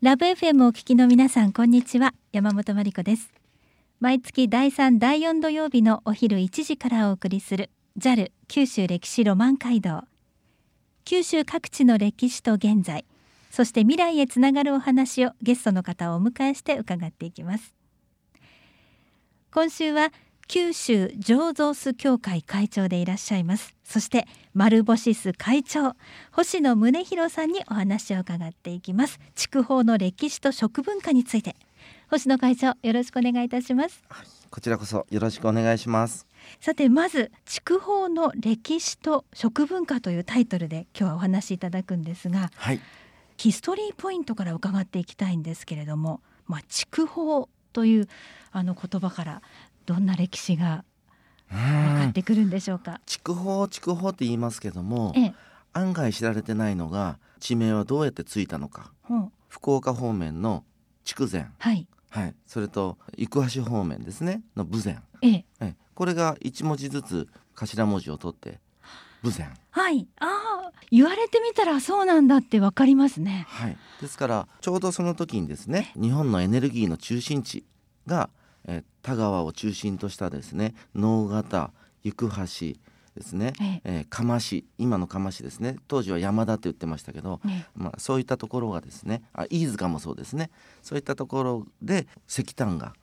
[0.00, 2.14] ラブ FM をお聞きの皆さんこんにちは。
[2.30, 3.32] 山本真理子です。
[3.98, 10.02] 毎月第3第4土曜日のお昼1時からお送りする JAL 九州歴史ロマン街道。
[11.04, 13.06] 九州各地の歴史と現在
[13.50, 17.74] そして未来へつながるお話をゲストの方をお迎えして伺っていきます。
[19.52, 20.12] 今週は
[20.48, 23.74] 九州醸造酢協会会長でいらっしゃいます。
[23.84, 25.94] そして丸星酢会長
[26.32, 29.20] 星野宗弘さんにお話を伺っていきます。
[29.34, 31.54] 筑豊の歴史と食文化について。
[32.10, 34.02] 星野会長よろしくお願いいたします。
[34.50, 36.26] こちらこそよろしくお願いします。
[36.60, 42.80] さてまず筑豊の歴史と食文化というタイトルで今日はお話しいただくんですが、はい、
[43.36, 48.08] ヒストリーポイントから伺っていきたいんですけれどもまあ筑豊という
[48.50, 49.42] あの言葉から
[49.88, 50.84] どんな歴史が
[51.48, 53.00] 分かってくるんでしょうか？
[53.06, 55.34] 筑豊筑豊って言いますけども、ええ、
[55.72, 59.14] 案外知られてないのが地名はどうやってついたのか、う。
[59.14, 60.62] ん、福岡方面の
[61.04, 64.42] 筑前、はい、はい、それと行橋方面ですね。
[64.54, 64.90] の豊
[65.22, 65.44] 前、ええ。
[65.60, 68.60] えこれが一文字ずつ頭文字を取って
[69.24, 69.54] 豊前。
[69.70, 70.06] はい。
[70.20, 70.72] ああ。
[70.90, 73.46] 言われてみたらそうなんだってわかりますね。
[73.48, 73.76] はい。
[74.02, 77.64] ですからちょうどその時にですね日本のエネルギーの中心地
[78.06, 78.28] が
[78.68, 81.72] え田川を中心としたですね能形
[82.04, 82.78] 行橋
[83.16, 84.00] ですね、ええ。
[84.02, 85.76] ー、釜市今の釜市ですね。
[85.88, 87.40] 当時は山田って言ってましたけど、
[87.74, 90.50] まあ、そういったところがですねあ飯塚もそうですね。
[90.82, 92.94] そういったところで石炭が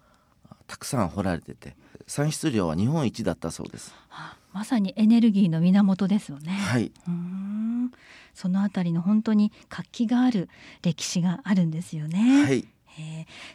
[0.68, 1.76] たくさん掘られてて
[2.08, 6.52] 産出量は日本一だったそうです、はあ、まさにエネルギーの源ですよね。
[6.52, 6.92] はい。
[7.08, 7.92] うん。
[8.34, 10.50] そのあたりの本当に活気がある
[10.82, 12.44] 歴史があるんですよね。
[12.44, 12.54] はい。
[12.54, 12.66] えー、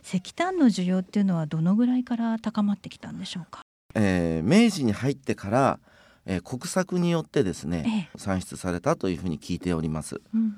[0.03, 3.63] 石炭の需要っていうのはどのぐらいから高まってきたんでしょうか、
[3.95, 5.79] えー、明治に入ってから、
[6.27, 10.21] えー、国策によってですね、えー、産出されたというふうに聞いております。
[10.35, 10.55] うん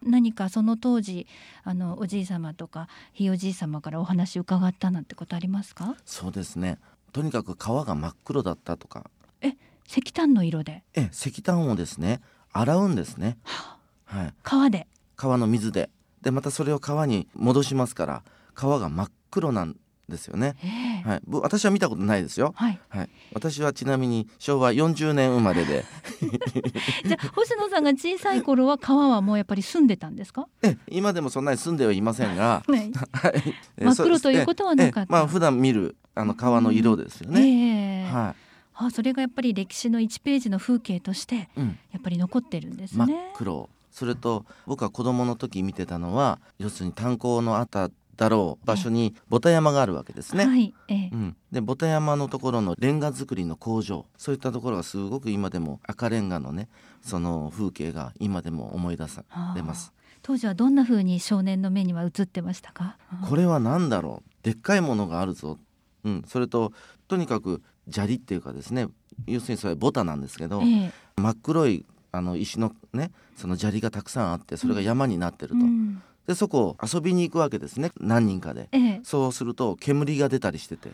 [0.00, 1.26] 何かその当時
[1.64, 5.96] あのおじい様とかひいおじい様からお話伺ったなんてことありますか？
[6.06, 6.78] そうですね。
[7.12, 9.10] とにかく川が真っ黒だったとか。
[9.42, 9.54] え
[9.86, 10.82] 石炭の色で？
[10.94, 12.20] え石炭をですね
[12.52, 13.76] 洗うんですね、は
[14.06, 14.86] あ、はい、川で？
[15.16, 15.90] 川の水で
[16.22, 18.22] でまたそれを川に戻しますから
[18.54, 19.76] 川が真っ黒なん
[20.08, 20.56] ですよね、
[21.04, 25.84] はい、私は見たことないですよ、はい、はい、私はちなみに昭和40年生まれで。
[27.04, 30.48] じゃあ星野さんが小さい頃は川はもうやっぱり住んでたんですか？
[30.62, 32.90] え今でもそんなに住んではいませんが、 はい、
[33.84, 35.12] 真っ黒ということはなかった。
[35.12, 38.34] まあ普段見るあの川の色ですよね、えー、はい。
[38.80, 43.68] あそれがやっぱり歴史の1ページの風景としてやっぱり残ってるんですね、真っ黒
[43.98, 50.46] それと僕は子供の時見てたのは要するに炭鉱のあっただろう場所にボタ山があるわけですね。
[50.46, 54.06] はいえうん、でボタ山のところのレンガ作りの工場。
[54.16, 56.68] そういったところがすごく今でも赤レンガのね
[57.02, 59.24] その風景が今でも思い出さ
[59.56, 59.92] れます。
[60.22, 62.98] 当時はどんな風に少年の目には映ってましたか？
[63.28, 64.30] これは何だろう？
[64.44, 65.58] でっかいものがあるぞ。
[66.04, 66.72] うん、それと
[67.08, 68.86] とにかく砂利っていうかですね。
[69.26, 70.92] 要するにそれボタなんですけど、え。
[71.16, 71.84] 真っ黒い
[72.18, 75.54] あの石のねその砂利がたくさんあってそれが山になってると。
[75.56, 76.02] うん。
[76.26, 77.90] でそこを遊びに行くわけですね。
[77.98, 80.90] 何人かで、ええ、そうすると煙が出たりしてて。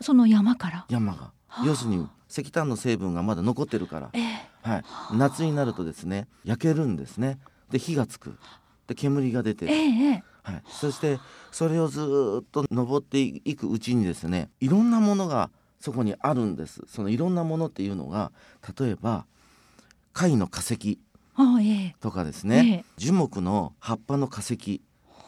[0.00, 0.86] その山から？
[0.88, 4.20] 山が、はあ、要するに石炭の成分がまだ残ってるから、え、
[4.62, 4.84] はい、
[5.16, 7.38] 夏になるとですね焼けるんですね。
[7.70, 8.36] で火がつく。
[8.86, 11.18] で煙が出て、はい、そして
[11.50, 12.00] それをず
[12.42, 16.82] っと登っていくうちにですねいろんなものがそこにあるんです。
[16.86, 18.30] そのいろんなものっていうのが
[18.78, 19.26] 例えば
[20.16, 20.98] 貝の化石
[22.00, 24.80] とかですね、え樹木の葉っぱの化石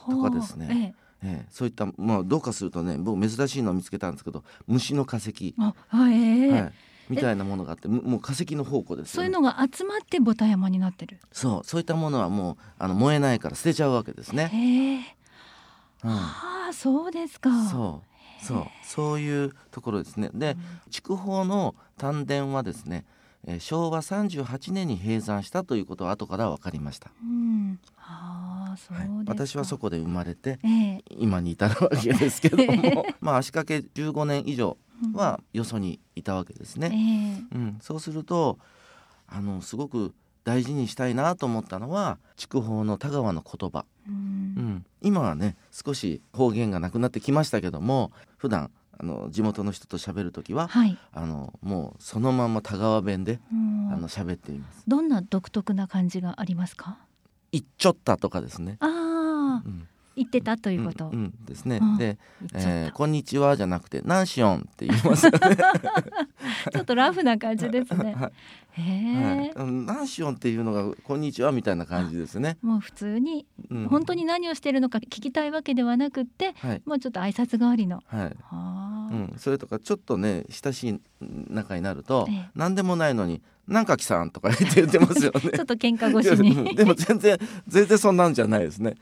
[0.09, 1.47] とかですね、ええ。
[1.51, 5.55] そういったまあどうかするとね僕珍しいのを見つけたんですけど虫の化石。
[5.59, 6.73] あ、はい、はい、
[7.11, 11.21] みたいなものがあってもう化石の宝庫です、ね、そういうのが集まってボタ山になってる。
[11.33, 11.65] そう。
[11.65, 14.49] そういったものはもうあの燃えないから捨てちゃうわけですね。
[14.51, 14.97] へえ、
[16.05, 17.51] うん、あそうですか。
[17.67, 18.03] そ
[18.43, 18.45] う。
[18.45, 18.67] そう。
[18.85, 20.31] そういうところですね。
[20.33, 20.57] で、
[20.91, 23.05] 筑豊の丹田はですね
[23.47, 27.11] え昭和38年に閉山したということは後から分かりました。
[27.23, 27.79] うん。
[27.97, 33.07] はい、私はそこで生まれて、えー、今に至るわけですけども。
[33.21, 34.77] まあ足掛け15年以上
[35.13, 36.91] はよそにいたわけですね。
[37.53, 38.59] えー、うん、そうすると
[39.27, 40.15] あのすごく
[40.45, 54.83] 大事にしたいなと思ったのは筑豊の田川の言葉、うん、うん、今はね少し方言がなくなってきましたけども普段あの地元の人と喋る時は、はい、あのもうそのまま田川弁で、あの喋っています。
[54.89, 56.99] どんな独特な感じがありますか
[57.53, 58.77] いっちょったとかですね。
[58.81, 58.87] あ
[60.19, 62.19] あ、うん、いっってたということ、うんうん、ですね、で、
[62.55, 65.39] えー、こんにちはじゃなくてナンシオンって言いますよね。
[66.73, 68.31] ちょっとラフな感じですね、は
[68.77, 72.59] い、へえ、はい、ナンシオンっていうのがこんにちはみたいな感じですね。
[72.63, 78.03] もう普通に、うん、本当に何をしているのか聞きたいわけではなくて、はい、もうちょっと挨拶代わりの。
[78.07, 78.37] はい、
[79.13, 85.41] うん、それとかちょっとね親しい仲になると、ええ、何でもないのになんかきさんとか言ってますよね。
[85.55, 86.65] ちょっと喧嘩越しに。
[86.75, 88.99] でも全然全然そんなんじゃないですね、うん、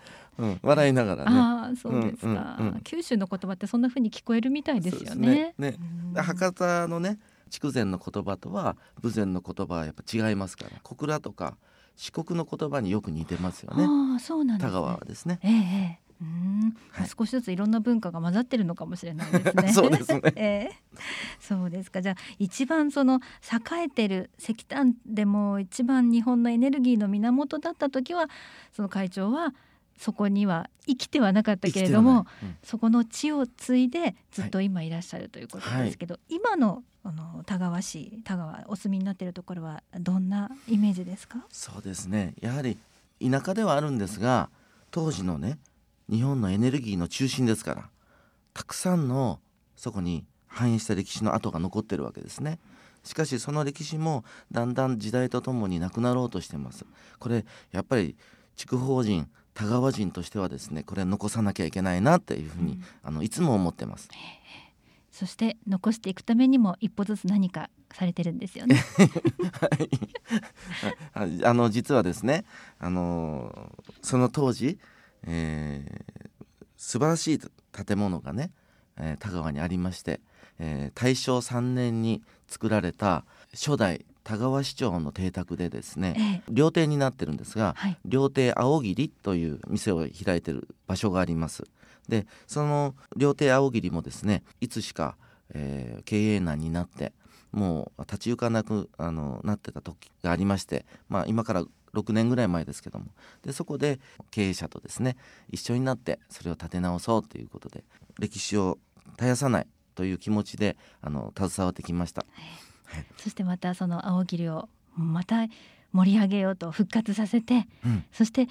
[0.63, 1.39] 笑いながらね。
[1.39, 5.55] ああそうですか、うんうんうん、九州の言葉ってそんな風に聞こえるみたいですよね。
[5.59, 5.77] ね。
[5.77, 5.79] ね。
[6.15, 7.19] 博多のね
[7.51, 11.57] 筑前の言葉とは豊前の言葉はやっぱ違いますから小倉とか
[11.97, 13.85] 四国の言葉によく似てますよね。
[14.17, 15.39] あそうなん、ね、田川ですね。
[15.43, 19.73] ええうん、はい、少しずついろんな文化が混ざってるのかもしれないですね。
[19.73, 20.21] そうですね。
[20.37, 20.99] えー、
[21.41, 22.01] そうですか。
[22.01, 28.29] じゃあ一番その栄えてる石炭でも一番日本のエネルギーの源だった時は
[28.73, 29.55] その会長は
[29.99, 41.47] そこには生きてはなかったけれども、うん、そこの地を継いでずっと今いらっしゃるということですけど、はい、今のあの田川市田川お住みになっているところはどんなイメージですか？
[41.53, 42.35] そうですね。
[42.41, 42.77] やはり
[43.23, 44.51] 田舎ではあるんですが
[44.91, 45.59] 当時のね
[46.11, 47.89] 日本のエネルギーの中心ですから
[48.55, 49.39] たくさんの
[49.77, 52.59] そこに反映した歴史の跡が残ってるわけですね。
[53.05, 56.85] しかしその歴史もだんだん時代とともになくなろうとしてます。
[57.21, 58.17] これやっぱり
[58.57, 64.09] 筑豊人田川人としてはですねこれ残さなきゃいけないなっていうふうに、うん、あのいつも思ってます。
[65.11, 68.77] そして残していくためにも一歩ずつ何かされてるんですよね。
[71.15, 72.45] はい、あの実はですね
[72.79, 73.73] あの
[74.03, 74.79] その当時
[75.27, 78.53] えー、素晴らしい建物がね、
[78.99, 80.21] えー、田川にありまして、
[80.59, 91.63] えー、大正3年に作られた初代田川市長の邸宅でですね、ええ、料亭になってるんですが、はい、料亭青桐という店を開いてる場所があります。
[92.09, 95.17] でその料亭青桐もですねいつしか、
[95.55, 97.13] えー、経営難になって
[97.53, 101.65] もう立ち行かなくあのなってた時がありまして、まあ、今から
[101.95, 103.07] 6年ぐらい前ですけども。
[103.43, 104.01] でそこで
[104.33, 105.17] 経営者とですね
[105.51, 107.85] 一緒になってそれを立て直そうということで
[108.19, 108.79] 歴史を
[109.19, 112.27] 絶やさないという気持ちであの携わってきました、
[112.87, 115.47] はい、そしてまたその青桐をまた
[115.93, 118.49] 盛り上げようと復活させて、うん、そして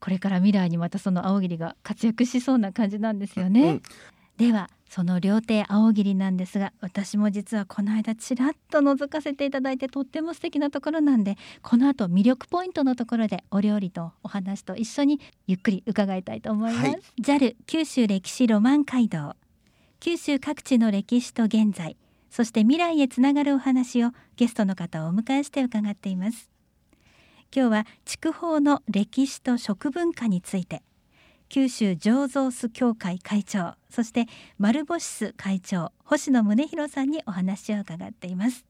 [0.00, 3.70] これから未来にまたその青桐が活躍しそうな感じなんですよね。
[3.70, 3.82] うん、
[4.36, 19.34] ではその料亭青桐なんですが私も実はこの間ちらっと覗かせていただいてとっても素敵なところなんでこの後魅力ポイントのところでお料理とお話と一緒にゆっくり伺いたいと思います、はい、JAL 九州歴史ロマン街道。
[20.00, 21.96] 九州各地の歴史と現在
[22.30, 26.50] そして未来へつながるお話をゲストの方をお迎えして伺っています。
[27.54, 30.82] 今日は筑豊の歴史と食文化について
[31.48, 34.26] 九州醸造酢協会会長そして
[34.58, 38.66] 丸星酢会長星野宗弘さんにお話を伺っています。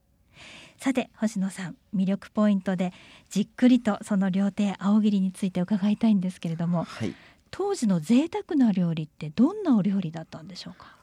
[0.79, 2.93] さて星野さん魅力ポイントで
[3.31, 7.13] じっくりとその料亭青桐について伺いたいんですけれども、はい、
[7.51, 10.98] 当時の贅沢な料理ってどんなお料理だったんでしょうか？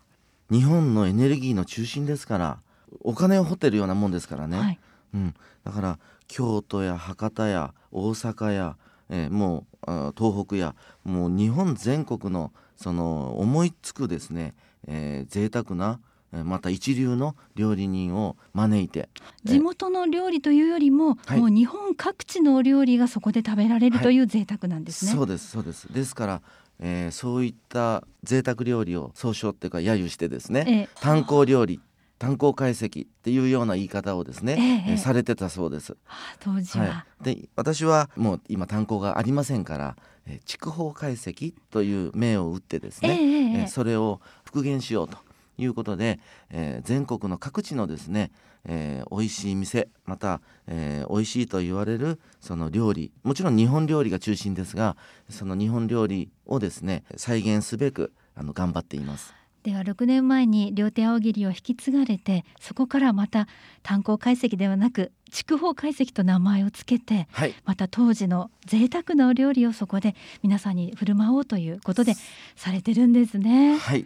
[0.52, 2.60] 日本のエネルギーの中心ですから
[3.02, 4.80] お金を掘ってるようなもんですからね、はい、
[5.14, 8.78] うん、だから京都や博多や大阪や
[9.10, 14.56] えー、もう東北やもう日本全国のその思いつくですね、
[14.88, 16.00] えー、贅沢な
[16.44, 19.08] また一流の料理人を招いて
[19.46, 25.94] 地元の料理というよりも、はい、もう日本各地のお料理がそこで食べられるという贅沢なんですね、はい、そうですそうです。
[25.94, 26.42] ですから、
[26.80, 31.80] えー、そういった贅沢料理を総称っていうか揶揄してですね、えー、炭鉱料理
[32.18, 35.98] 炭鉱解析っていうような言い方をですね、ええされてたそうです。
[36.40, 45.18] 当時は、はい、で私はもう今炭鉱がありませんから、え筑豊解析という名を打ってですね、ええそれを復元しようと
[45.58, 46.20] いうことで、
[46.50, 48.32] えー、全国の各地のですね、
[48.66, 54.98] えー、美味しい店また、えー、美味しいと言われるその料理もちろん日本料理が中心ですが
[55.30, 59.34] その日本料理をですね再現すべくあの頑張っています。
[59.66, 63.48] では6年前に両手青桐を引き継がれてそこからまた
[63.82, 72.14] 炭鉱解析ではなく筑豊解析と名前を付けて、はい、また当時の贅沢なお料理をそこで皆さんに振る舞おうということで
[72.56, 73.80] されてるんですね。
[73.80, 74.06] はい、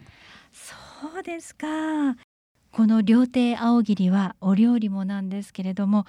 [1.00, 1.66] そうですか。
[2.72, 6.04] この料亭青桐はお料理もなんですけれども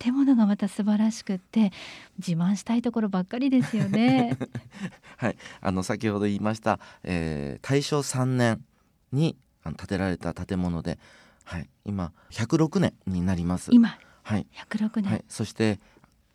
[0.00, 1.72] 建物がまた素晴らしくって
[2.18, 4.36] 自慢したいところばっかりですよね。
[5.18, 8.64] はい、あの先ほど言いました、えー、大正3年
[9.12, 10.98] に建てられた建物で、
[11.44, 13.70] はい、今106年になります。
[13.72, 15.78] 今、はい、106年、はい、そして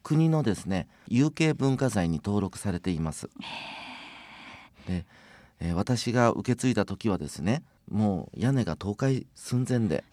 [0.03, 3.29] 国のですね有形文化財に登録されています。
[4.87, 5.05] で
[5.59, 10.03] えー、私が受け継いだ時はですねもう屋根が倒壊寸前で,、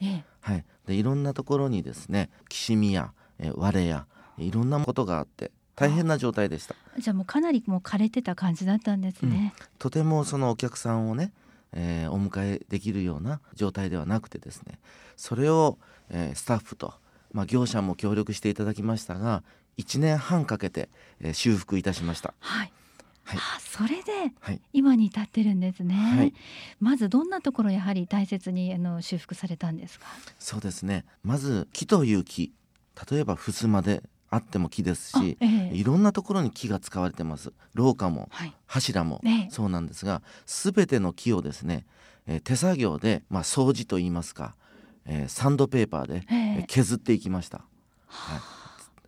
[0.40, 4.06] はい、でいろんなところにですねきしみや、えー、割れや
[4.38, 6.74] いろんなことがあって大変な状態でした。
[6.98, 11.32] じゃあもうかなりもう枯れてた感じだったんですね、うん、とてもそのお客さんをね、
[11.72, 14.78] えー、お迎えできるような状態ではなくてですね
[15.16, 15.78] それを、
[16.10, 16.92] えー、スタッフと、
[17.32, 19.42] まあ、業者も協力していただきましたが
[19.78, 22.34] 1年半かけて、えー、修復いたしました。
[22.40, 22.72] はい
[23.24, 24.32] はい、あそれで
[24.72, 26.34] 今に至ってるんですね、はい、
[26.80, 30.06] まずどんなところやはり大切にあの修復されたんですか？
[30.38, 31.04] そうですね。
[31.22, 32.52] まず木という木。
[33.10, 37.52] 例えば襖であっても木ですし、ええ、いろんなところに木が使われてます。
[37.74, 41.86] 廊下も、はい、柱もそうなんですが、すべての木をですね、
[42.26, 44.54] えー、手作業で、まあ、掃除といいますか、
[45.04, 47.62] えー、サンドペーパーで、え削っていきました、
[48.08, 48.36] は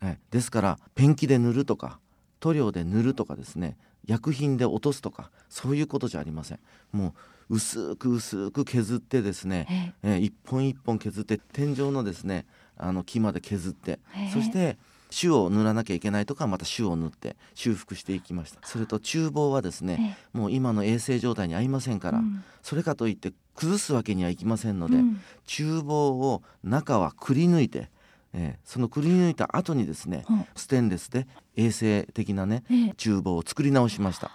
[0.03, 0.05] い。
[0.07, 1.99] はい、ですからペンキで塗るとか
[2.41, 6.59] 塗料で塗るとかですね薬品で落とすとかそういうことじゃありません。
[6.93, 7.15] も
[7.51, 12.47] う薄く薄く削ってですね、えー、一本一本削って天井のですね
[12.77, 13.99] あの木まで削って
[14.33, 14.79] そして
[15.15, 18.61] 種を塗らなきゃいけないとかまた種を塗って修復していきました。
[18.67, 27.91] それと厨房はですね、もう今の衛生状態に合いませんから、うん、それかといって崩すわけにはいきませんので、うん、厨房を中はくり抜いて
[28.35, 31.27] えー、そのくり抜いた後にですね、うん、ステンレスで
[31.57, 34.31] 衛生的なね、えー、厨房を作り直しました。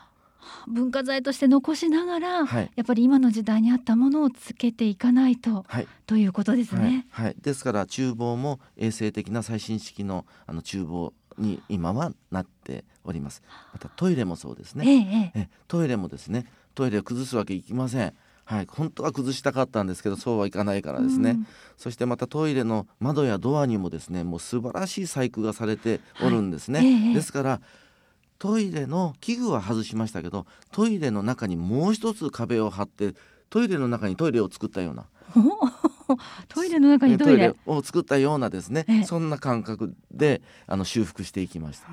[0.67, 13.41] 文化財として残しながら、はい、やっぱり今の時代に合ったものをつけていかないと、はい、ということですね、はい、はい、ですから厨房も衛生的な最新式のあの厨房に今はなっております。
[13.73, 16.45] またトイレもそうですね、ええ、トイレもですね。
[16.75, 18.13] トイレを崩すわけいきません
[18.49, 27.61] はい、本当は崩したかったんですけどそうはいかないからですね、うん、そしてまたトイレの窓やドアにもですねもう素晴らしい細工がされておるんですね、はいですから
[28.39, 33.13] トイレの器具は外しましたけどトイレの中にもう一つ壁を張って
[33.49, 35.05] トイレの中にトイレを作ったような。
[36.47, 37.53] トイレの中にトイレ。
[37.65, 41.87] を作ったようなですね、ええ、そんな感覚であの修復していきました。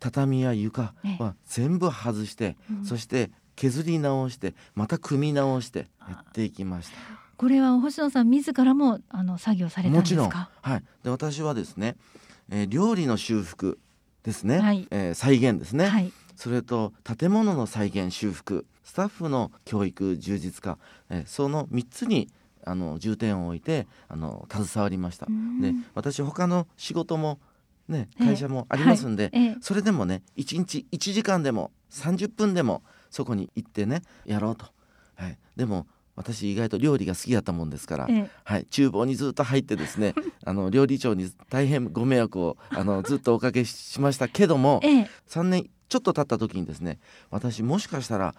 [0.00, 6.94] 畳や床は全部外して、え、そして削り直してまた組み直してやっていきました。
[7.36, 10.50] これは星野さん自らもあの作業されたんですか？
[10.62, 10.84] はい。
[11.02, 11.96] で私はですね、
[12.48, 13.78] えー、料理の修復
[14.22, 18.66] ですね、はい、えー、再現ですね、はい、それと建物の再現修復。
[18.84, 20.78] スタッフの教育充実化、
[21.10, 22.30] えー、その3つに
[22.64, 25.26] あの重点を置いてあの携わりました。
[25.60, 27.40] で私他の仕事も
[27.88, 32.82] ね会社もありますんで、えーはい、それでもね1日1時間でも30分でも
[33.16, 34.66] そこに行ってねやろうと、
[35.14, 46.98] はい、でも私意外と料理が好きだったもんですから、ええ、はい、厨房にずっと入ってですね あの料理長に大変ご迷惑をあのずっとおかけしましたけども、ええ、3年ちょっと経った時にですね
[47.30, 48.34] 私もしかしたら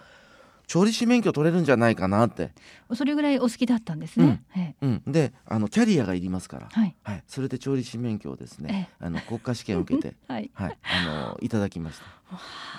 [0.68, 2.52] 調理師免許取れるんじゃないかなって。
[2.94, 4.44] それぐらいお好きだったんですね、
[4.82, 12.06] うん、うん、であのキャリアがいりますから、はい、はい、それで調理師免許をですね、あの国家試験を受けて、 はい、はい、あのいただきました。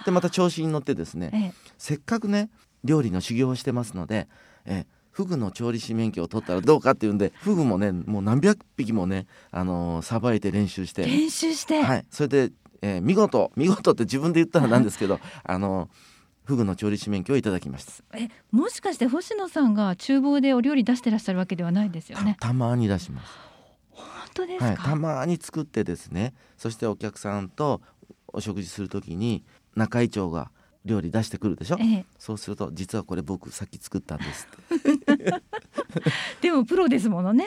[0.05, 2.51] でまた調子に乗ってですね、せっかくね
[2.85, 4.29] 料理の修行をしてますので、
[4.67, 11.05] えフグの調理師免許を取ったらどうかっていうんでフグもねもう何百匹もねあのさばいて練習して。
[11.05, 11.83] 練習して。
[11.83, 12.07] はい。
[12.09, 12.53] それで、
[12.83, 15.89] えー、見事見事って自分で言ったらなんですけど あの
[16.49, 17.93] フグの調理師免許をいただきました。
[18.17, 22.39] えもしかして星野さんが厨房でお料理出してらっしゃるわけではないですよね？
[22.41, 23.33] たまに出します。
[23.91, 27.83] 本当ですはい、たまに作ってですねそしてお客さんと
[28.29, 30.51] お食事するときに中井長が
[30.85, 34.49] 料理出してくるでしょ、ええ、そうすると実はこれ僕さっき作ったんです
[36.41, 37.47] でもプロですものね、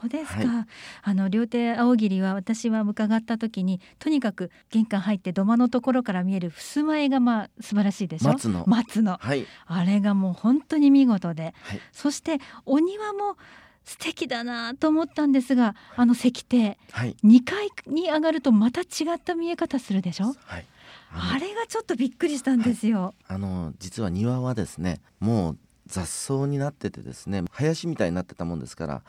[0.00, 0.66] そうですか、はい、
[1.02, 8.28] あの両手青桐は私は伺った時にとにかく玄関入って土間のところから見える襖絵がまあ素晴らしいでしょ？
[8.28, 8.64] 松の。
[8.66, 13.36] 松の、はい、あれがもう本当に見事で、はい、そしてお庭も
[13.84, 18.84] 素敵だなと思ったんですがあの石庭、はい、2階に上がるとまた違
[19.14, 20.66] った見え方するでしょ、はい、
[21.12, 29.02] あれがちょっとびっくりしたんですよ、あの実は庭はですねもう雑草になっててですね林みたいになってたもんですから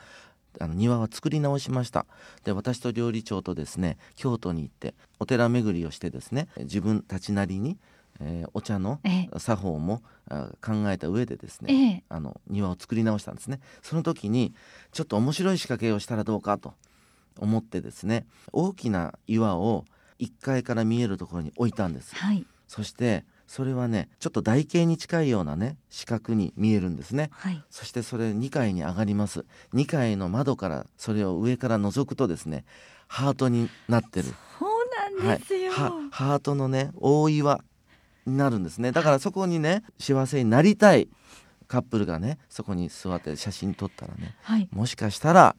[0.60, 2.06] あの庭は作り直しました。
[2.44, 7.78] で私と料理長とですね京都に行ってお寺巡りをしてですね自分たちなりに、
[8.20, 9.00] えー、お茶の
[9.36, 10.02] 作法も、
[10.60, 13.60] 考えた上でですね、えあの庭を作り直したんですね。
[13.82, 14.54] その時に
[14.92, 16.74] ちょっと面白い仕掛けをしたらどうかと
[17.38, 19.84] 思ってですね大きな岩を
[20.18, 29.44] 1階から見えるところに置いたんです、はい、そしてそれはねちょっと台形に近いようなね四角に見えるんですね、はい、そしてそれ2階に上がります。
[29.74, 32.64] 2階の窓からそれを上から覗くとですね
[33.08, 34.28] ハートになってる。
[34.58, 37.64] そうなんですよ、はい、ハートのね大岩
[38.26, 38.92] になるんですね。
[38.92, 41.08] だからそこにね幸せになりたい
[41.66, 45.56] カップルがねそこに座って写真撮ったらね、はい、もしかしたら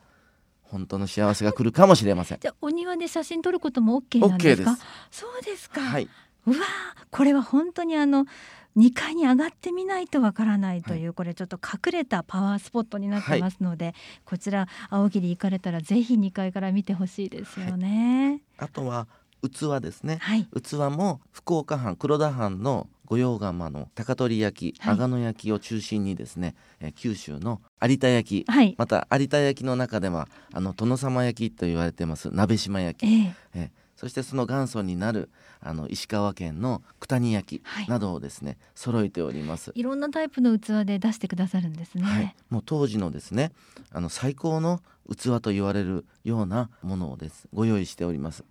[0.61, 2.39] 本当の幸せが来るかもしれません。
[2.39, 4.77] じゃお庭で写真撮ることも OK なんですか？
[5.09, 6.07] そうですか、はい、
[6.45, 6.57] うわ
[7.11, 8.25] これは本当にあの
[8.77, 19.07] 2階に上がってみないとわからないという、はい、これちょっと隠れたパワースポットになってますので、はい、こちら青桐行かれたらぜひ2階から見てほしいですよね、はい、あとは
[19.41, 20.19] 器ですね、
[20.53, 35.29] 器も福岡藩黒田藩の御用窯の高取焼き、阿賀野焼きを中心にですね、え九州の有田焼き、はい、また有田焼きの中ではあの殿様焼きと言われてます鍋島焼き、えー、えそしてその元祖になる
[35.59, 39.73] あの石川県の九谷焼きなどをですね、はい、揃えております。
[39.75, 43.51] いろんなタイプの器で出してくださるんですね、はい、もう当時のですね
[43.91, 44.79] あの最高の
[45.11, 47.49] 器と言われるようなものをです。
[47.53, 48.45] ご用意しております。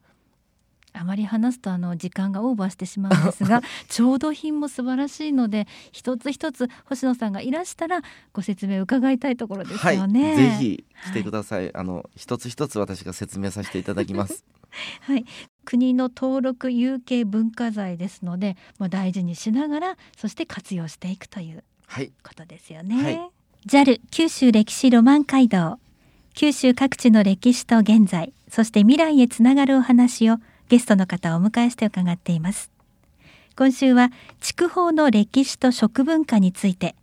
[0.93, 8.03] あまり話すとあの時間がオーバーしてしまうんですが 調度品も素晴らしいので一つ一つ星野さんがいらしたら
[8.33, 14.45] ご説明伺いたいところですよね、はい、ぜひ来てください、はい、あの一つ一つ私が説明させていただきます
[15.03, 15.25] はい、
[15.65, 21.65] 国の登録有形文化財ですので、まあ、大事にしながらそして活用していくという
[22.23, 23.03] ことですよね。
[23.03, 23.21] はい、
[23.67, 25.79] JAL 九州歴史ロマン街道。
[26.35, 30.37] 九州各地の歴史と現在そして未来へつながるお話を
[30.69, 32.71] ゲストの方をお迎えして伺っています。
[33.57, 36.95] 今週は筑豊の歴史と食文化について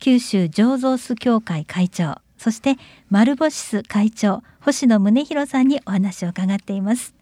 [0.00, 2.76] 九州醸造酢協会会長そして
[3.08, 7.14] 丸星酢会長星野宗弘さんにお話を伺っています。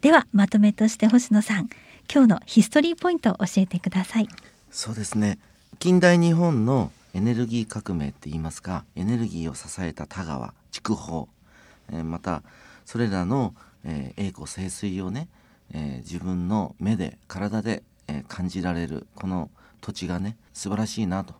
[0.00, 1.70] ではまとめとして星野さん
[2.12, 4.28] 今日のヒストリーポイントを教えてください。
[4.72, 5.38] そうですね。
[5.78, 11.28] 近代日本のエネルギー革命って言いますかエネルギーを支えた田川筑豊、
[11.92, 12.42] えー、また
[12.84, 13.54] それらの、
[13.84, 15.28] えー、栄枯盛衰をね、
[15.72, 19.48] えー、自分の目で体で、えー、感じられるこの
[19.80, 21.34] 土地がね素晴らしいなと。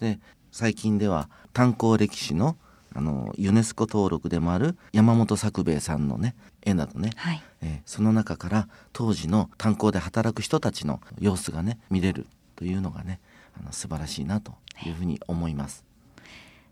[0.00, 0.18] で
[0.56, 2.56] 最近では炭鉱歴史の
[2.94, 13.20] あのユネスコ登録でもある山本作兵衛さんのね絵などね、はい、えー、その中から当時の炭鉱で働く人たちの様子がね見れるというのがね
[13.60, 14.54] あの素晴らしいなと
[14.86, 15.84] いうふうに思います。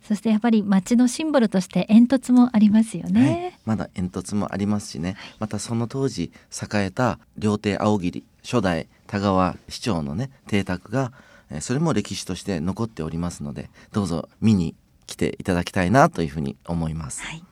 [0.03, 11.13] そしてやっぱり町のシンボルとして煙突もありますよね、はい、まだ煙突もありますしね、またその当時栄えた料亭青桐初代田川市長のね邸宅が
[11.61, 14.75] それも歴史として残っておりますのでどうぞ見に
[15.07, 17.45] 来ていただきたいなというふうに思います、はい、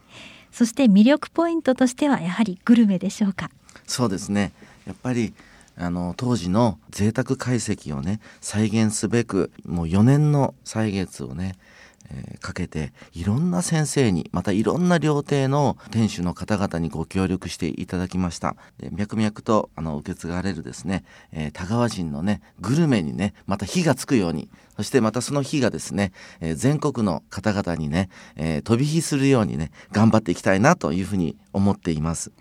[0.50, 3.50] そして魅力ポイントとしてはやはりグルメでしょうか？
[3.86, 4.52] そうですね。
[4.86, 5.34] やっぱり
[5.76, 11.56] あの当時の贅沢解析をね再現すべくもう4年の歳月をね
[12.10, 32.32] えー、かけていろんな先生にまたいろんな料亭の店主の方々にご協力していただきましたで脈々とあの受け継がれるですね、えー、田川人のねグルメにねまた火がつくようにそしてまたその火がですね、えー、全国の方々にね、えー、飛び火するようにね頑張っていきたいなというふうに思っています。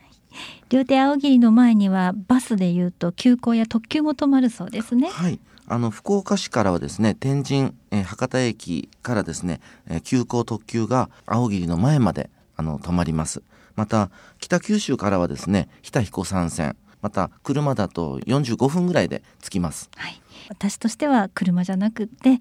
[0.70, 5.10] 両手青桐の前にはバスでいうと急行や特急も止まるそうですね。
[5.10, 5.40] はい、
[5.72, 13.42] あの福岡市からはですね天神、えー、博多駅からですね、えー、急行特急が青桐の前まであの止まります。
[13.78, 22.40] また北九州からはですね日田彦山線また車だと45分ぐらいで着きます、はい、私としては車じゃなくて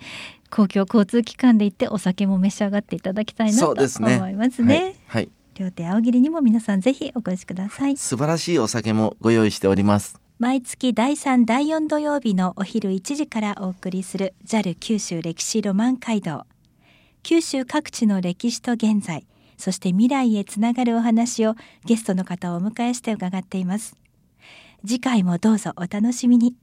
[0.50, 7.96] 公共交通機関で行ってお酒も召し上がっていただきたいなと思いますね、ね、はい、はい、両手青桐にも皆さんぜひお越しください。
[7.96, 16.46] 素晴らしいお酒もご用意しております毎月第3第4土曜日のお昼1時からお送りする JAL 九州歴史ロマン街道。
[17.22, 19.26] 九州各地の歴史と現在
[19.58, 23.98] そして未来へつながるお話をゲストの方をお迎えして伺っています。
[24.82, 26.54] 次回もどうぞお楽しみに。